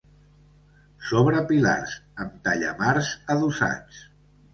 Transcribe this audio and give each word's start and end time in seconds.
Sobre 1.09 1.43
pilars, 1.51 1.93
amb 2.23 2.39
tallamars 2.47 3.11
adossats. 3.35 4.01